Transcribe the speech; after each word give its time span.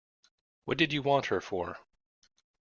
What 0.65 0.79
did 0.79 0.91
you 0.93 1.03
want 1.03 1.27
her 1.27 1.39
for? 1.39 1.77